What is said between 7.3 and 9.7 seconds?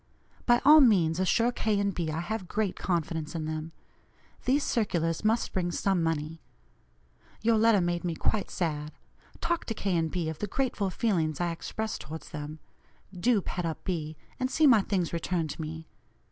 Your letter made me quite sad. Talk